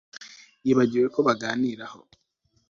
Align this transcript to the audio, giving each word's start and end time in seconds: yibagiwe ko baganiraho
yibagiwe 0.65 1.07
ko 1.15 1.19
baganiraho 1.27 1.99